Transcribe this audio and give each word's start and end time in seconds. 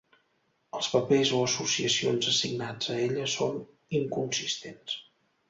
Els 0.77 0.87
papers 0.93 1.33
o 1.39 1.41
associacions 1.47 2.31
assignats 2.33 2.91
a 2.95 2.97
ella 3.03 3.27
són 3.35 3.61
inconsistents. 4.01 4.99